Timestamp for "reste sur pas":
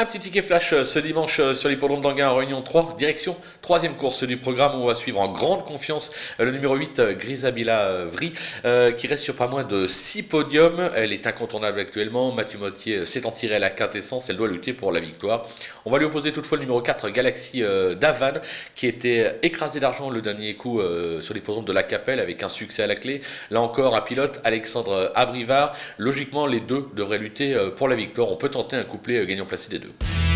9.08-9.48